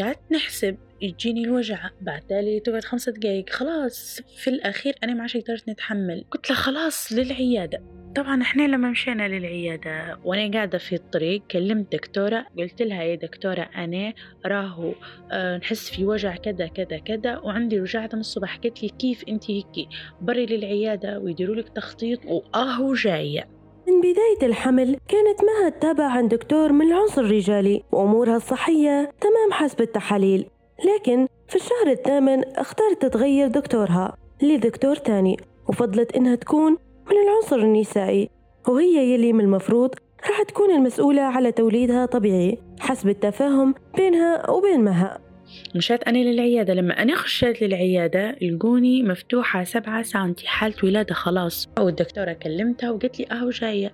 قعدت 0.00 0.32
نحسب 0.32 0.76
يجيني 1.02 1.44
الوجع 1.44 1.90
بعدالي 2.00 2.60
تقعد 2.60 2.84
خمسة 2.84 3.12
دقايق. 3.12 3.50
خلاص 3.50 4.20
في 4.36 4.50
الأخير 4.50 4.94
أنا 5.04 5.14
ما 5.14 5.20
عادش 5.20 5.36
قدرت 5.36 5.68
نتحمل. 5.68 6.24
قلت 6.30 6.50
له 6.50 6.56
خلاص 6.56 7.12
للعيادة. 7.12 7.95
طبعا 8.16 8.42
إحنا 8.42 8.62
لما 8.62 8.90
مشينا 8.90 9.28
للعيادة 9.28 10.18
وأنا 10.24 10.52
قاعدة 10.52 10.78
في 10.78 10.94
الطريق 10.94 11.42
كلمت 11.50 11.92
دكتورة 11.92 12.46
قلت 12.58 12.82
لها 12.82 13.02
يا 13.02 13.14
دكتورة 13.14 13.68
أنا 13.76 14.12
راهو 14.46 14.92
أه 15.32 15.56
نحس 15.56 15.90
في 15.90 16.04
وجع 16.04 16.36
كذا 16.36 16.66
كذا 16.66 16.98
كذا 16.98 17.38
وعندي 17.38 17.80
وجع. 17.80 18.00
من 18.12 18.20
الصبح 18.20 18.56
قالت 18.56 18.82
لي 18.82 18.88
كيف 18.88 19.24
أنت 19.28 19.50
هيك؟ 19.50 19.88
بري 20.20 20.46
للعيادة 20.46 21.18
ويديروا 21.18 21.56
لك 21.56 21.68
تخطيط 21.68 22.20
وأهو 22.26 22.94
جاية. 22.94 23.48
من 23.88 24.00
بداية 24.00 24.50
الحمل 24.50 24.96
كانت 25.08 25.40
مها 25.44 25.68
تتابع 25.68 26.04
عند 26.04 26.34
دكتور 26.34 26.72
من 26.72 26.86
العنصر 26.86 27.22
الرجالي 27.22 27.82
وأمورها 27.92 28.36
الصحية 28.36 29.10
تمام 29.20 29.52
حسب 29.52 29.80
التحاليل. 29.80 30.46
لكن 30.84 31.26
في 31.48 31.56
الشهر 31.56 31.92
الثامن 31.92 32.44
اختارت 32.44 33.02
تتغير 33.02 33.48
دكتورها 33.48 34.16
لدكتور 34.42 34.96
تاني 34.96 35.36
وفضلت 35.68 36.16
إنها 36.16 36.34
تكون 36.34 36.85
من 37.10 37.16
العنصر 37.22 37.56
النسائي 37.56 38.30
وهي 38.68 39.14
يلي 39.14 39.32
من 39.32 39.40
المفروض 39.40 39.90
راح 40.28 40.42
تكون 40.42 40.70
المسؤولة 40.70 41.22
على 41.22 41.52
توليدها 41.52 42.06
طبيعي 42.06 42.58
حسب 42.80 43.08
التفاهم 43.08 43.74
بينها 43.96 44.50
وبين 44.50 44.84
مها. 44.84 45.25
مشيت 45.74 46.02
أنا 46.02 46.18
للعيادة. 46.18 46.74
لما 46.74 47.02
أنا 47.02 47.16
خشيت 47.16 47.62
للعيادة 47.62 48.36
لقوني 48.42 49.02
مفتوحة 49.02 49.64
سبعة 49.64 50.02
سنتي 50.02 50.46
حالة 50.46 50.74
ولادة 50.84 51.14
خلاص. 51.14 51.68
والدكتورة 51.78 52.32
كلمتها 52.32 52.90
وقالت 52.90 53.20
لي 53.20 53.26
أهو 53.32 53.50
جاية. 53.50 53.92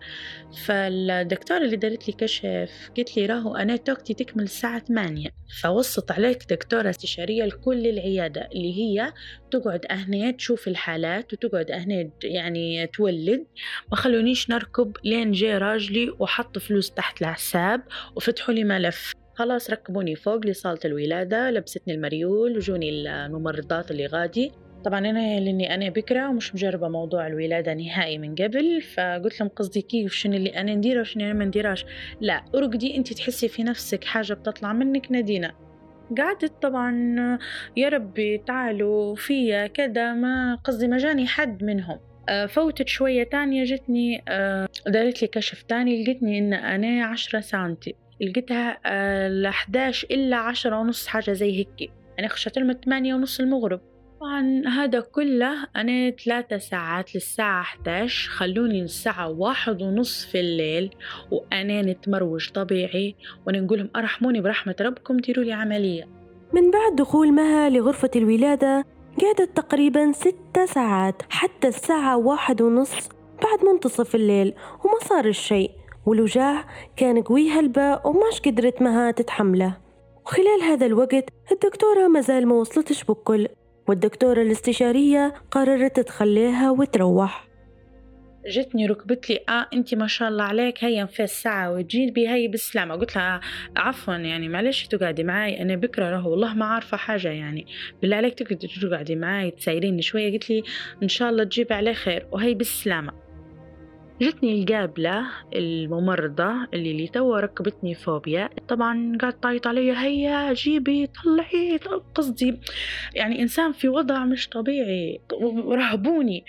فالدكتورة 0.65 1.59
اللي 1.59 1.77
دارت 1.77 2.09
لي 2.09 2.15
كشف 2.19 2.91
قالت 2.97 3.17
لي 3.17 3.27
راهو 3.27 3.57
أنا 3.57 3.77
توقتي 3.77 4.15
تكمل 4.15 4.43
الساعة 4.43 4.79
ثمانية. 4.79 5.29
فوصت 5.63 6.11
عليك 6.11 6.45
دكتورة 6.51 6.91
استشارية 6.91 7.45
لكل 7.45 7.87
العيادة 7.87 8.49
اللي 8.55 8.77
هي 8.77 9.13
تقعد 9.51 9.87
أهنية 9.91 10.31
تشوف 10.31 10.69
الحالات 10.69 11.33
وتقعد 11.33 11.71
أهنية 11.71 12.11
يعني 12.25 12.87
تولد. 12.87 13.47
ما 13.91 13.97
خلونيش 13.97 14.51
نركب 14.51 14.97
لين 15.05 15.33
جاي 15.33 15.59
راجلي 15.59 16.11
وحط 16.19 16.59
فلوس 16.59 16.91
تحت 16.91 17.23
الحساب 17.23 17.83
وفتحوا 18.17 18.55
لي 18.55 18.65
ملف. 18.65 19.13
خلاص 19.35 19.71
ركبوني 19.71 20.17
فوق 20.17 20.47
لصالة 20.47 20.79
الولادة 20.85 21.51
لبستني 21.51 21.95
المريول 21.95 22.57
وجوني 22.57 22.91
الممرضات 22.91 23.91
اللي 23.91 24.07
غادي. 24.07 24.53
طبعا 24.85 24.99
أنا 24.99 25.41
لأني 25.41 25.75
أنا 25.75 25.89
بكرة 25.89 26.29
ومش 26.29 26.55
مجربة 26.55 26.89
موضوع 26.89 27.27
الولادة 27.27 27.75
نهائي 27.75 28.19
من 28.19 28.35
قبل 28.35 28.83
فقلت 28.83 29.41
لهم 29.41 29.49
قصدي 29.49 29.83
كيف 29.83 30.13
شنو 30.13 30.35
اللي 30.35 30.51
أنا 30.51 30.75
نديره 30.75 31.01
وشنو 31.01 31.25
اللي 31.25 31.35
ما 31.35 31.45
نديراش 31.45 31.85
لا 32.21 32.45
ارقدي 32.55 32.97
أنت 32.97 33.13
تحسي 33.13 33.49
في 33.49 33.63
نفسك 33.63 34.05
حاجة 34.05 34.35
بتطلع 34.35 34.73
منك 34.73 35.13
نادينا 35.13 35.55
قعدت 36.19 36.63
طبعا 36.63 37.17
يا 37.77 37.89
ربي 37.89 38.39
تعالوا 38.39 39.15
فيا 39.15 39.67
كذا 39.67 40.13
ما 40.15 40.55
قصدي 40.65 40.89
ما 40.89 40.99
جاني 40.99 41.27
حد 41.27 41.65
منهم. 41.65 41.99
آه، 42.29 42.47
فوتت 42.47 42.89
شوية 42.89 43.25
تانية 43.25 43.65
جتني 43.65 44.23
آه، 44.29 44.69
دارت 44.87 45.23
لي 45.23 45.29
كشف 45.29 45.63
تاني 45.63 46.03
لقيتني 46.03 46.39
إن 46.39 46.53
أنا 46.53 47.05
عشرة 47.05 47.41
سنتي. 47.41 47.95
لقيتها 48.23 48.79
ل 49.29 49.47
11 49.47 50.07
إلا 50.11 50.37
عشرة 50.37 50.79
ونص 50.79 51.07
حاجة 51.07 51.33
زي 51.33 51.59
هيك. 51.59 51.91
أنا 52.19 52.29
خشيت 52.29 52.59
لهم 52.59 52.71
الثمانية 52.71 53.15
ونص 53.15 53.41
المغرب. 53.41 53.81
طبعا 54.21 54.63
هذا 54.67 55.01
كله 55.01 55.67
أنا 55.77 56.11
ثلاثة 56.11 56.59
ساعات 56.59 57.15
للساعة 57.15 57.61
11 57.61 58.31
خلوني 58.31 58.83
الساعة 58.83 59.31
واحد 59.31 59.83
ونص 59.83 60.25
في 60.25 60.41
الليل 60.41 60.91
وأنا 61.31 61.83
نتمروج 61.83 62.51
طبيعي 62.51 63.15
وأنا 63.47 63.61
نقولهم 63.61 63.91
أرحموني 63.97 64.41
برحمة 64.41 64.77
ربكم 64.81 65.17
ديروا 65.17 65.45
لي 65.45 65.53
عملية. 65.53 66.09
من 66.53 66.71
بعد 66.71 66.97
دخول 66.97 67.33
مها 67.33 67.71
لغرفة 67.71 68.11
الولادة 68.17 68.85
قعدت 69.23 69.57
تقريبا 69.57 70.13
ستة 70.13 70.67
ساعات 70.67 71.23
حتى 71.31 71.69
الساعة 71.69 72.17
واحد 72.17 72.63
ونص 72.63 73.09
بعد 73.43 73.65
منتصف 73.73 74.15
الليل 74.15 74.55
وما 74.85 74.99
صار 75.01 75.25
الشيء. 75.25 75.71
والوجاع 76.07 76.65
كان 76.97 77.23
قوي 77.23 77.51
هلبة 77.51 78.01
وماش 78.07 78.41
قدرت 78.41 78.83
مها 78.83 79.11
تتحمله. 79.11 79.77
وخلال 80.27 80.63
هذا 80.63 80.87
الوقت 80.87 81.29
الدكتورة 81.53 82.09
مازال 82.09 82.47
ما 82.47 82.55
وصلتش 82.55 83.05
بكل 83.05 83.49
والدكتورة 83.89 84.43
الاستشارية 84.43 85.35
قررت 85.51 86.01
تخليها 86.01 86.71
وتروح. 86.71 87.49
جتني 88.47 88.87
ركبت 88.87 89.31
لي 89.31 89.41
آه 89.49 89.69
انت 89.75 89.95
ما 89.95 90.07
شاء 90.07 90.29
الله 90.29 90.45
عليك 90.45 90.85
هيا 90.85 91.05
في 91.05 91.23
الساعة 91.23 91.73
وتجيبي 91.73 92.29
هي 92.29 92.49
بالسلامة. 92.49 92.95
قلت 92.95 93.17
لها 93.17 93.41
عفوا 93.77 94.15
يعني 94.15 94.49
معلش 94.49 94.87
تقعدي 94.87 95.25
معي 95.25 95.63
أنا 95.63 95.77
بكرة 95.77 96.11
راهو 96.11 96.31
والله 96.31 96.55
ما 96.55 96.65
عارفة 96.65 96.97
حاجة 96.97 97.29
يعني 97.29 97.67
بالله 98.03 98.17
عليك 98.17 98.39
تقعدي 98.39 99.17
معي 99.17 99.51
تسايريني 99.51 100.03
شوية. 100.03 100.33
قلت 100.33 100.51
لي 100.51 100.63
إن 101.03 101.09
شاء 101.09 101.31
الله 101.31 101.45
تجيبي 101.45 101.75
عليه 101.75 101.93
خير 101.93 102.27
وهي 102.33 102.55
بالسلامة. 102.55 103.13
جتني 104.23 104.63
القابلة 104.63 105.27
الممرضة 105.55 106.69
اللي 106.75 106.91
اللي 106.91 107.09
توا 107.09 107.41
ركبتني 107.41 107.95
فوبيا. 107.95 108.49
طبعا 108.69 109.19
قاعد 109.21 109.33
تعيط 109.33 109.67
علي 109.67 109.93
هيا 109.93 110.53
جيبي 110.53 111.07
طلعي 111.07 111.81
قصدي 112.15 112.61
يعني 113.15 113.43
إنسان 113.43 113.73
في 113.73 113.89
وضع 113.89 114.25
مش 114.25 114.49
طبيعي 114.49 115.21
رهبوني 115.69 116.45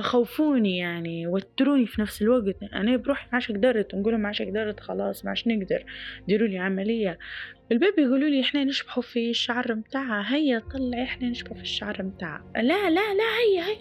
خوفوني 0.00 0.78
يعني 0.78 1.26
وتروني 1.26 1.86
في 1.86 2.00
نفس 2.00 2.22
الوقت. 2.22 2.56
أنا 2.74 2.96
بروحي 2.96 3.26
ما 3.26 3.34
عادش 3.34 3.52
قدرت 3.52 3.94
نقول 3.94 4.18
ما 4.18 4.26
عادش 4.26 4.42
قدرت 4.42 4.80
خلاص 4.80 5.24
ما 5.24 5.30
عادش 5.30 5.46
نقدر 5.48 5.84
ديروا 6.28 6.48
لي 6.48 6.58
عملية. 6.58 7.18
البيبي 7.72 8.02
يقولوا 8.02 8.28
لي 8.28 8.40
إحنا 8.40 8.64
نشبحوا 8.64 9.02
في 9.02 9.30
الشعر 9.30 9.74
متاعها 9.74 10.34
هيا 10.34 10.58
طلعي 10.58 11.02
إحنا 11.02 11.28
نشبحوا 11.28 11.56
في 11.56 11.62
الشعر 11.62 12.02
متاعها. 12.02 12.52
لا 12.56 12.90
لا 12.90 13.14
لا 13.14 13.24
هي 13.38 13.60
هي 13.60 13.76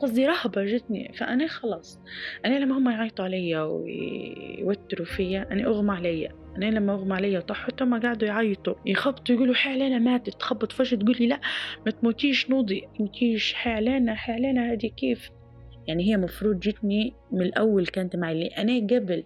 قصدي 0.00 0.26
رهبة 0.26 0.64
جتني. 0.64 1.12
فأنا 1.18 1.46
خلاص 1.46 2.00
أنا 2.44 2.58
لما 2.58 2.78
هم 2.78 2.88
يعيطوا 2.90 3.24
عليا 3.24 3.62
ويوتروا 3.62 5.06
فيا 5.06 5.48
أنا 5.52 5.66
أغمى 5.66 5.92
عليا. 5.92 6.32
أنا 6.56 6.66
لما 6.66 6.92
أغمى 6.92 7.14
عليا 7.14 7.40
طحت 7.40 7.82
هم 7.82 8.00
قعدوا 8.00 8.28
يعيطوا. 8.28 8.74
يخبطوا 8.86 9.34
يقولوا 9.34 9.54
حالنا 9.54 9.98
ماتت. 9.98 10.34
تخبط 10.34 10.72
فجأة 10.72 10.98
تقول 10.98 11.16
لي 11.20 11.26
لا 11.26 11.40
ما 11.86 11.92
تموتيش 11.92 12.50
نوضي. 12.50 12.82
تموتيش 12.98 13.52
حالنا 13.52 14.14
حالنا 14.14 14.72
هذه 14.72 14.86
كيف؟ 14.96 15.30
يعني 15.88 16.10
هي 16.10 16.16
مفروض 16.16 16.60
جتني 16.60 17.14
من 17.32 17.42
الأول 17.42 17.86
كانت 17.86 18.16
معي 18.16 18.46
أنا 18.46 18.86
قبل 18.86 19.24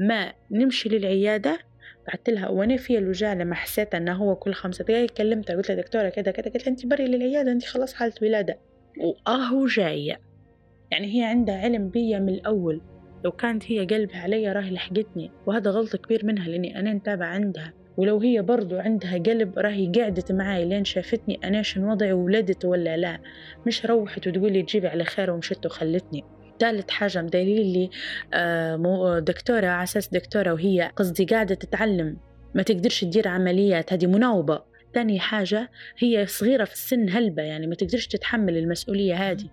ما 0.00 0.32
نمشي 0.50 0.88
للعيادة 0.88 1.58
بعت 2.06 2.30
لها 2.30 2.48
وأنا 2.48 2.76
في 2.76 2.98
الوجع 2.98 3.32
لما 3.32 3.54
حسيت 3.54 3.94
انه 3.94 4.14
هو 4.14 4.36
كل 4.36 4.54
خمسة 4.54 4.84
دقايق 4.84 5.10
كلمتها 5.10 5.56
قلت 5.56 5.70
لها 5.70 5.80
دكتورة 5.80 6.08
كذا 6.08 6.30
كذا 6.32 6.52
قلت 6.52 6.68
انت 6.68 6.86
بري 6.86 7.06
للعيادة 7.06 7.52
انت 7.52 7.64
خلاص 7.64 7.94
حالة 7.94 8.14
ولادة. 8.22 8.58
وآهو 9.00 9.66
جاية. 9.66 10.20
يعني 10.90 11.18
هي 11.18 11.24
عندها 11.24 11.58
علم 11.58 11.88
بيا 11.88 12.18
من 12.18 12.28
الأول. 12.28 12.80
لو 13.24 13.32
كانت 13.32 13.70
هي 13.72 13.86
قلبها 13.86 14.20
علي 14.20 14.52
راهي 14.52 14.70
لحقتني 14.70 15.30
وهذا 15.46 15.70
غلط 15.70 15.96
كبير 15.96 16.26
منها 16.26 16.48
لأني 16.48 16.78
أنا 16.78 16.92
نتابع 16.92 17.26
عندها. 17.26 17.72
ولو 17.96 18.18
هي 18.18 18.42
برضو 18.42 18.78
عندها 18.78 19.18
قلب 19.18 19.58
راهي 19.58 19.92
قعدت 19.92 20.32
معاي 20.32 20.64
لين 20.64 20.84
شافتني 20.84 21.40
أنا 21.44 21.62
شن 21.62 21.84
وضعي 21.84 22.12
وولدت 22.12 22.64
ولا 22.64 22.96
لا. 22.96 23.18
مش 23.66 23.86
روحت 23.86 24.26
وتقولي 24.26 24.62
تجيبي 24.62 24.88
على 24.88 25.04
خير 25.04 25.30
ومشت 25.30 25.66
وخلتني. 25.66 26.24
ثالث 26.60 26.90
حاجة 26.90 27.22
مدايرين 27.22 27.72
لي 27.72 27.90
آه، 28.34 29.18
دكتورة 29.18 29.66
على 29.66 29.82
أساس 29.82 30.08
دكتورة 30.08 30.52
وهي 30.52 30.90
قصدي 30.96 31.24
قاعدة 31.24 31.54
تتعلم. 31.54 32.16
ما 32.54 32.62
تقدرش 32.62 33.00
تدير 33.00 33.28
عمليات 33.28 33.92
هذه 33.92 34.06
مناوبة. 34.06 34.62
ثاني 34.94 35.20
حاجة 35.20 35.70
هي 35.98 36.26
صغيرة 36.26 36.64
في 36.64 36.72
السن 36.72 37.08
هلبة 37.08 37.42
يعني 37.42 37.66
ما 37.66 37.74
تقدرش 37.74 38.06
تتحمل 38.06 38.56
المسؤولية 38.56 39.14
هذه. 39.14 39.50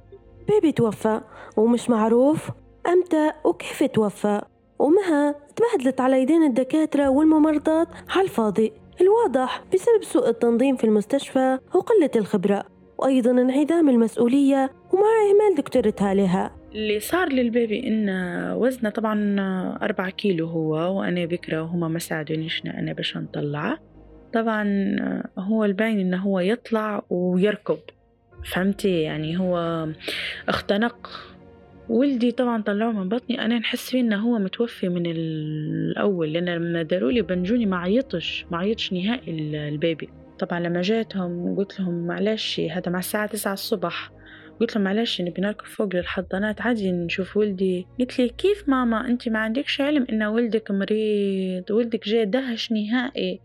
بيبي 0.48 0.72
توفى 0.72 1.22
ومش 1.57 1.89
معروف. 1.89 2.50
أمتى 2.88 3.31
وكيف 3.45 3.83
توفى؟ 3.83 4.41
ومها 4.79 5.36
تبهدلت 5.55 6.01
على 6.01 6.22
يدين 6.22 6.43
الدكاترة 6.43 7.10
والممرضات. 7.10 7.88
على 8.10 8.22
الفاضي 8.22 8.74
الواضح 9.01 9.63
بسبب 9.74 10.03
سوء 10.03 10.29
التنظيم 10.29 10.75
في 10.75 10.83
المستشفى 10.83 11.60
وقلة 11.75 12.12
الخبرة. 12.15 12.65
وأيضا 12.98 13.31
انعدام 13.31 13.89
المسؤولية 13.89 14.72
ومع 14.93 15.07
إهمال 15.29 15.55
دكتورتها 15.57 16.13
لها. 16.13 16.62
اللي 16.75 17.00
صار 17.00 17.34
للبيبي 17.34 17.88
إن 17.88 18.10
وزنه 18.56 18.89
طبعا 18.89 19.36
أربعة 19.82 20.10
كيلو 20.10 20.48
هو 20.48 21.00
وأنا 21.00 21.25
بكرة 21.25 21.62
وهما 21.62 21.88
ما 21.88 22.00
ساعدونيش 22.00 22.62
أنا 22.65 22.94
باش 22.94 23.18
نطلعه. 23.18 23.80
طبعا 24.34 24.96
هو 25.38 25.65
الباين 25.65 26.00
إنه 26.00 26.18
هو 26.18 26.39
يطلع 26.39 27.03
ويركض. 27.10 27.80
فهمتي؟ 28.51 29.01
يعني 29.01 29.39
هو 29.39 29.88
اختنق. 30.50 31.10
ولدي 31.89 32.32
طبعا 32.32 32.62
طلعوه 32.62 32.92
من 32.92 33.10
بطني. 33.10 33.46
أنا 33.46 33.60
نحس 33.60 33.89
فيه 33.89 34.00
إنه 34.00 34.15
هو 34.15 34.39
متوفي 34.39 34.89
من 34.89 35.06
الأول 35.06 36.34
لأن 36.34 36.50
لما 36.50 36.84
دارولي 36.84 37.22
بنجوني 37.22 37.65
ما 37.65 37.77
عيطش 37.77 38.46
ما 38.51 38.58
عيطش 38.58 38.94
نهائي 38.94 39.32
البيبي. 39.70 40.10
طبعا 40.39 40.60
لما 40.60 40.82
جاتهم 40.82 41.56
قلت 41.56 41.80
لهم 41.80 42.08
معلش 42.08 42.60
هذا 42.60 42.92
مع 42.92 43.00
الساعة 43.00 43.25
تسعة 43.25 43.53
الصبح. 43.53 44.12
قلت 44.60 44.75
له 44.75 44.81
معلش 44.81 45.22
نبي 45.22 45.41
نركب 45.41 45.65
فوق 45.65 45.95
للحضانات 45.95 46.62
عادي 46.62 46.91
نشوف 46.91 47.38
ولدي. 47.38 47.88
قلت 48.00 48.19
لي 48.19 48.29
كيف 48.29 48.69
ماما؟ 48.69 49.07
أنت 49.07 49.29
ما 49.29 49.39
عندكش 49.39 49.81
علم 49.81 50.07
إن 50.10 50.24
ولدك 50.24 50.72
مريض 50.72 51.72
ولدك 51.72 52.07
جاي 52.07 52.25
دهش 52.25 52.72
نهائي. 52.72 53.39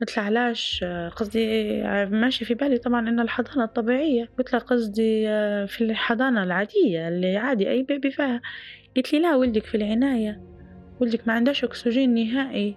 قلت 0.00 0.16
له 0.16 0.22
علاش؟ 0.22 0.84
قصدي 1.16 1.82
ماشي 2.10 2.44
في 2.44 2.54
بالي 2.54 2.78
طبعا 2.78 3.08
إن 3.08 3.20
الحضانة 3.20 3.64
الطبيعية. 3.64 4.28
قلت 4.38 4.52
له 4.52 4.58
قصدي 4.58 5.26
في 5.66 5.80
الحضانة 5.80 6.42
العادية 6.42 7.08
اللي 7.08 7.36
عادي 7.36 7.70
أي 7.70 7.82
بيبي 7.82 8.10
فيها. 8.10 8.40
قلت 8.96 9.12
لي 9.12 9.18
لا 9.20 9.36
ولدك 9.36 9.64
في 9.66 9.76
العناية. 9.76 10.40
ولدك 11.00 11.28
ما 11.28 11.32
عندهش 11.32 11.64
أكسجين 11.64 12.14
نهائي. 12.14 12.76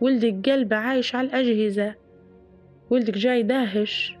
ولدك 0.00 0.50
قلبه 0.50 0.76
عايش 0.76 1.14
على 1.14 1.28
الأجهزة. 1.28 1.94
ولدك 2.90 3.14
جاي 3.14 3.42
داهش. 3.42 4.16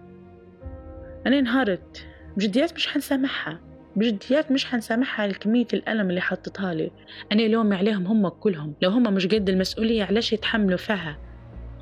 أنا 1.26 1.38
انهارت. 1.38 2.06
بجديات 2.38 2.74
مش 2.74 2.88
حنسامحها. 2.88 3.60
بجديات 3.96 4.52
مش 4.52 4.66
حنسامحها 4.66 5.26
لكمية 5.26 5.66
الألم 5.74 6.10
اللي 6.10 6.20
حطتها 6.20 6.74
لي. 6.74 6.90
أنا 7.32 7.42
لومي 7.42 7.76
عليهم 7.76 8.06
هم 8.06 8.28
كلهم. 8.28 8.74
لو 8.82 8.90
هم 8.90 9.14
مش 9.14 9.26
قد 9.26 9.48
المسؤولية 9.48 10.04
علاش 10.04 10.32
يتحملوا 10.32 10.78
فيها؟ 10.78 11.18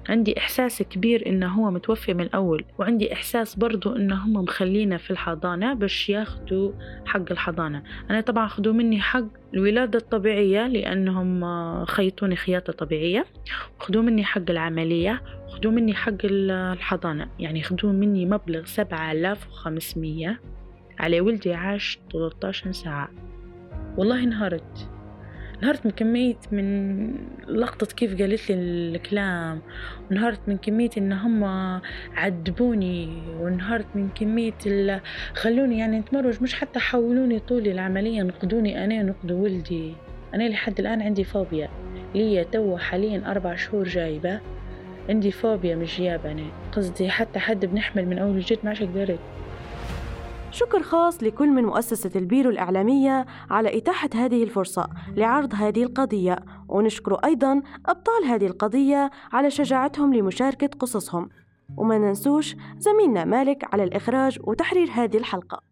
عندي 0.08 0.38
إحساس 0.38 0.82
كبير 0.82 1.26
إنه 1.26 1.46
هو 1.48 1.70
متوفي 1.70 2.14
من 2.14 2.20
الأول 2.20 2.64
وعندي 2.78 3.12
إحساس 3.12 3.54
برضو 3.54 3.96
إنه 3.96 4.14
هم 4.24 4.32
مخلينا 4.32 4.96
في 4.96 5.10
الحضانة 5.10 5.74
باش 5.74 6.08
ياخدوا 6.08 6.72
حق 7.06 7.30
الحضانة. 7.30 7.82
أنا 8.10 8.20
طبعا 8.20 8.46
خدوا 8.46 8.72
مني 8.72 9.00
حق 9.00 9.24
الولادة 9.54 9.98
الطبيعية 9.98 10.66
لأنهم 10.66 11.44
خيطوني 11.84 12.36
خياطة 12.36 12.72
طبيعية 12.72 13.26
وخدوا 13.80 14.02
مني 14.02 14.24
حق 14.24 14.50
العملية 14.50 15.22
خدوا 15.48 15.70
مني 15.70 15.94
حق 15.94 16.24
الحضانة. 16.24 17.28
يعني 17.38 17.62
خدوا 17.62 17.92
مني 17.92 18.26
مبلغ 18.26 18.64
سبعة 18.64 19.12
آلاف 19.12 19.48
وخمسمية 19.48 20.40
على 20.98 21.20
ولدي 21.20 21.54
عاش 21.54 21.98
13 22.12 22.72
ساعة. 22.72 23.08
والله 23.96 24.22
انهارت. 24.22 24.95
انهارت 25.62 25.86
من 25.86 25.92
كمية 25.92 26.36
من 26.52 27.14
لقطة 27.48 27.86
كيف 27.86 28.22
قالت 28.22 28.50
لي 28.50 28.54
الكلام 28.56 29.60
وانهارت 30.10 30.40
من 30.46 30.56
كمية 30.56 30.90
إن 30.98 31.12
هم 31.12 31.44
عذبوني 32.14 33.22
وانهارت 33.40 33.86
من 33.94 34.08
كمية 34.08 35.02
خلوني 35.34 35.78
يعني 35.78 35.98
نتمرج 35.98 36.42
مش 36.42 36.54
حتى 36.54 36.78
حولوني 36.78 37.38
طول 37.38 37.66
العملية 37.66 38.22
نقدوني 38.22 38.84
أنا 38.84 39.02
نقدوا 39.02 39.42
ولدي. 39.42 39.94
أنا 40.34 40.48
لحد 40.48 40.80
الآن 40.80 41.02
عندي 41.02 41.24
فوبيا. 41.24 41.68
ليا 42.14 42.42
تو 42.42 42.76
حاليا 42.76 43.22
أربع 43.26 43.56
شهور 43.56 43.84
جايبة. 43.84 44.40
عندي 45.08 45.30
فوبيا 45.30 45.76
مش 45.76 45.96
جيابة 45.96 46.46
قصدي 46.72 47.10
حتى 47.10 47.38
حد 47.38 47.66
بنحمل 47.66 48.06
من 48.06 48.18
أول 48.18 48.36
وجديد 48.36 48.58
ما 48.62 48.68
عادش 48.70 48.82
قدرت 48.82 49.18
شكر 50.56 50.82
خاص 50.82 51.22
لكل 51.22 51.48
من 51.48 51.64
مؤسسة 51.64 52.10
البيرو 52.16 52.50
الإعلامية 52.50 53.26
على 53.50 53.78
إتاحة 53.78 54.10
هذه 54.14 54.42
الفرصة 54.42 54.88
لعرض 55.16 55.54
هذه 55.54 55.82
القضية 55.82 56.36
ونشكر 56.68 57.14
أيضا 57.14 57.62
أبطال 57.86 58.24
هذه 58.24 58.46
القضية 58.46 59.10
على 59.32 59.50
شجاعتهم 59.50 60.14
لمشاركة 60.14 60.66
قصصهم. 60.78 61.28
وما 61.76 61.98
ننسوش 61.98 62.56
زميلنا 62.78 63.24
مالك 63.24 63.74
على 63.74 63.84
الإخراج 63.84 64.38
وتحرير 64.44 64.88
هذه 64.92 65.16
الحلقة. 65.16 65.62